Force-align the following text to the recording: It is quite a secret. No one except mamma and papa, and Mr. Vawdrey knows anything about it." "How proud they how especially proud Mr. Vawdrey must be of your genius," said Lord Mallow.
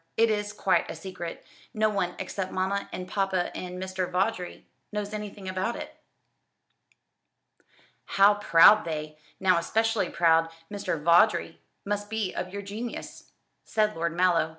It 0.17 0.31
is 0.31 0.51
quite 0.51 0.89
a 0.89 0.95
secret. 0.95 1.45
No 1.75 1.87
one 1.87 2.15
except 2.17 2.51
mamma 2.51 2.89
and 2.91 3.07
papa, 3.07 3.55
and 3.55 3.79
Mr. 3.79 4.09
Vawdrey 4.09 4.65
knows 4.91 5.13
anything 5.13 5.47
about 5.47 5.75
it." 5.75 5.95
"How 8.05 8.33
proud 8.33 8.83
they 8.83 9.19
how 9.45 9.59
especially 9.59 10.09
proud 10.09 10.49
Mr. 10.73 10.99
Vawdrey 10.99 11.59
must 11.85 12.09
be 12.09 12.33
of 12.33 12.51
your 12.51 12.63
genius," 12.63 13.31
said 13.63 13.95
Lord 13.95 14.13
Mallow. 14.15 14.49